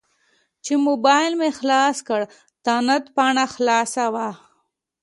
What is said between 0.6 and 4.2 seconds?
چې موبایل مې خلاص کړ تاند پاڼه خلاصه